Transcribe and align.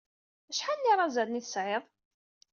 Acḥal 0.51 0.77
n 0.79 0.87
yirazalen 0.87 1.39
ay 1.39 1.43
tesɛid? 1.43 1.85